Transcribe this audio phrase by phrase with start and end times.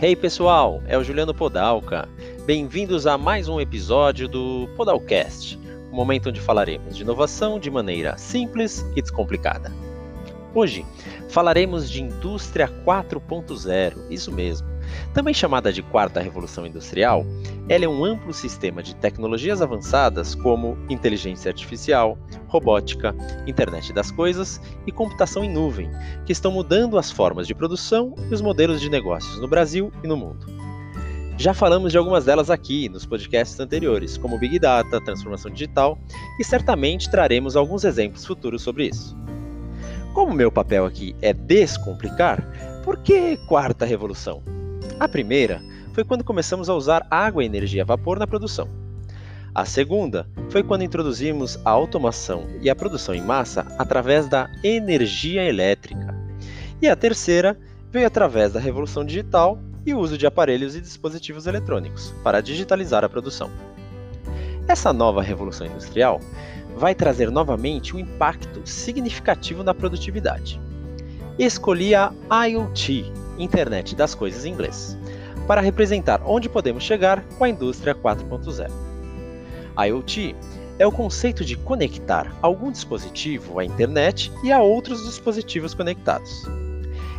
[0.00, 2.08] Hey pessoal, é o Juliano Podalca.
[2.46, 5.58] Bem-vindos a mais um episódio do Podalcast,
[5.90, 9.72] um momento onde falaremos de inovação de maneira simples e descomplicada.
[10.54, 10.86] Hoje
[11.28, 14.68] falaremos de indústria 4.0, isso mesmo.
[15.12, 17.26] Também chamada de quarta revolução industrial,
[17.68, 23.14] ela é um amplo sistema de tecnologias avançadas como inteligência artificial, robótica,
[23.46, 25.90] internet das coisas e computação em nuvem,
[26.24, 30.06] que estão mudando as formas de produção e os modelos de negócios no Brasil e
[30.06, 30.46] no mundo.
[31.36, 35.96] Já falamos de algumas delas aqui nos podcasts anteriores, como Big Data, transformação digital,
[36.40, 39.16] e certamente traremos alguns exemplos futuros sobre isso.
[40.14, 42.42] Como meu papel aqui é descomplicar,
[42.82, 44.42] por que quarta revolução?
[44.98, 45.62] A primeira
[45.98, 48.68] foi quando começamos a usar água e energia a vapor na produção.
[49.52, 55.42] A segunda foi quando introduzimos a automação e a produção em massa através da energia
[55.42, 56.14] elétrica.
[56.80, 57.58] E a terceira
[57.90, 63.02] veio através da revolução digital e o uso de aparelhos e dispositivos eletrônicos para digitalizar
[63.02, 63.50] a produção.
[64.68, 66.20] Essa nova revolução industrial
[66.76, 70.60] vai trazer novamente um impacto significativo na produtividade.
[71.36, 72.12] Escolhi a
[72.46, 74.96] IoT, Internet das Coisas em inglês,
[75.48, 78.70] para representar onde podemos chegar com a indústria 4.0.
[79.88, 80.36] IoT
[80.78, 86.44] é o conceito de conectar algum dispositivo à internet e a outros dispositivos conectados.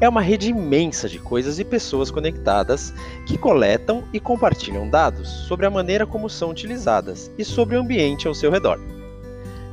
[0.00, 2.92] É uma rede imensa de coisas e pessoas conectadas
[3.26, 8.28] que coletam e compartilham dados sobre a maneira como são utilizadas e sobre o ambiente
[8.28, 8.78] ao seu redor.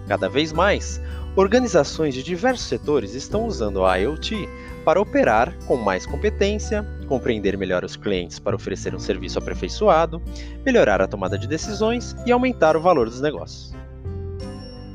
[0.07, 1.01] Cada vez mais,
[1.35, 4.47] organizações de diversos setores estão usando a IoT
[4.83, 10.21] para operar com mais competência, compreender melhor os clientes para oferecer um serviço aperfeiçoado,
[10.65, 13.73] melhorar a tomada de decisões e aumentar o valor dos negócios.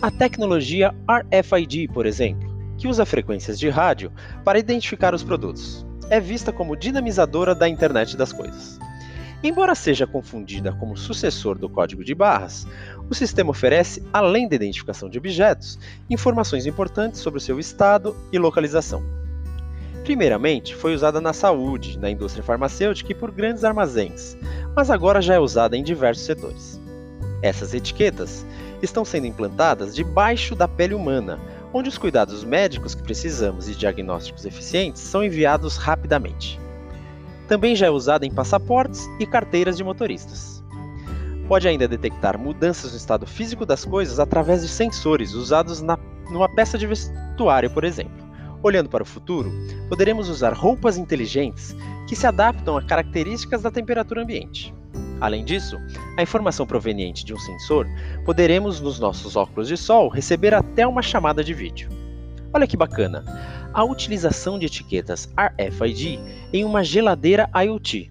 [0.00, 4.12] A tecnologia RFID, por exemplo, que usa frequências de rádio
[4.44, 8.78] para identificar os produtos, é vista como dinamizadora da internet das coisas.
[9.44, 12.66] Embora seja confundida como sucessor do código de barras,
[13.10, 15.78] o sistema oferece, além da identificação de objetos,
[16.08, 19.21] informações importantes sobre o seu estado e localização.
[20.04, 24.36] Primeiramente, foi usada na saúde, na indústria farmacêutica e por grandes armazéns,
[24.74, 26.80] mas agora já é usada em diversos setores.
[27.40, 28.44] Essas etiquetas
[28.82, 31.38] estão sendo implantadas debaixo da pele humana,
[31.72, 36.60] onde os cuidados médicos que precisamos e diagnósticos eficientes são enviados rapidamente.
[37.46, 40.62] Também já é usada em passaportes e carteiras de motoristas.
[41.46, 45.98] Pode ainda detectar mudanças no estado físico das coisas através de sensores usados na,
[46.30, 48.21] numa peça de vestuário, por exemplo.
[48.62, 49.52] Olhando para o futuro,
[49.88, 51.74] poderemos usar roupas inteligentes
[52.08, 54.72] que se adaptam a características da temperatura ambiente.
[55.20, 55.78] Além disso,
[56.16, 57.88] a informação proveniente de um sensor
[58.24, 61.88] poderemos, nos nossos óculos de sol, receber até uma chamada de vídeo.
[62.52, 63.24] Olha que bacana!
[63.72, 66.20] A utilização de etiquetas RFID
[66.52, 68.10] em uma geladeira IoT.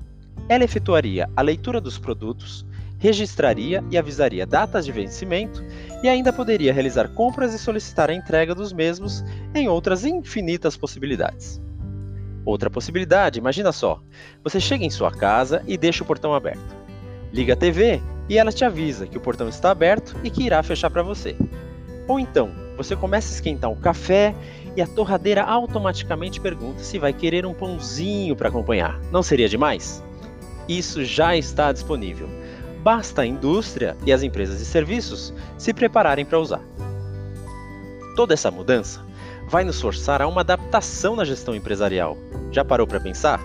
[0.50, 2.66] Ela efetuaria a leitura dos produtos,
[3.02, 5.66] registraria e avisaria datas de vencimento
[6.04, 9.26] e ainda poderia realizar compras e solicitar a entrega dos mesmos
[9.56, 11.60] em outras infinitas possibilidades.
[12.46, 14.00] Outra possibilidade, imagina só:
[14.44, 16.78] você chega em sua casa e deixa o portão aberto.
[17.34, 20.62] Liga a TV e ela te avisa que o portão está aberto e que irá
[20.62, 21.36] fechar para você.
[22.08, 24.36] Ou então, você começa a esquentar um café
[24.76, 29.00] e a torradeira automaticamente pergunta se vai querer um pãozinho para acompanhar.
[29.12, 30.04] Não seria demais?
[30.68, 32.41] Isso já está disponível
[32.84, 36.62] basta a indústria e as empresas de serviços se prepararem para usar.
[38.16, 39.02] Toda essa mudança
[39.48, 42.18] vai nos forçar a uma adaptação na gestão empresarial.
[42.52, 43.40] Já parou para pensar?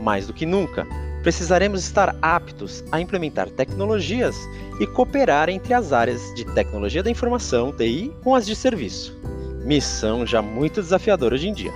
[0.00, 0.86] Mais do que nunca,
[1.22, 4.36] precisaremos estar aptos a implementar tecnologias
[4.80, 9.16] e cooperar entre as áreas de tecnologia da informação, TI, com as de serviço.
[9.64, 11.72] Missão já muito desafiadora hoje em dia.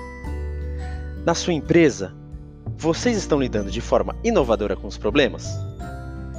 [1.25, 2.13] Na sua empresa,
[2.77, 5.49] vocês estão lidando de forma inovadora com os problemas?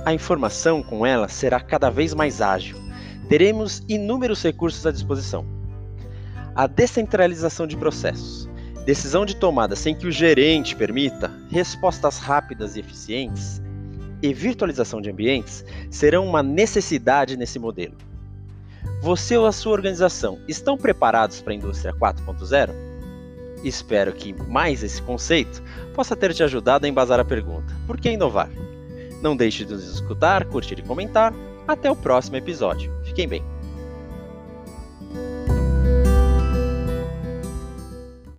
[0.08, 2.78] A informação com ela será cada vez mais ágil.
[3.28, 5.46] Teremos inúmeros recursos à disposição.
[6.56, 8.50] A descentralização de processos,
[8.86, 13.62] decisão de tomada sem que o gerente permita, respostas rápidas e eficientes
[14.22, 17.98] e virtualização de ambientes serão uma necessidade nesse modelo.
[19.02, 22.70] Você ou a sua organização estão preparados para a indústria 4.0?
[23.62, 25.62] Espero que mais esse conceito
[25.94, 28.50] possa ter te ajudado a embasar a pergunta: por que inovar?
[29.22, 31.34] Não deixe de nos escutar, curtir e comentar.
[31.68, 32.92] Até o próximo episódio.
[33.04, 33.57] Fiquem bem.